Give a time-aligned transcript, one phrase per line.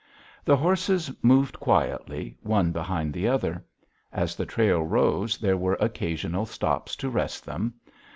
[0.43, 3.63] The horses moved quietly, one behind the other.
[4.11, 7.75] As the trail rose there were occasional stops to rest them.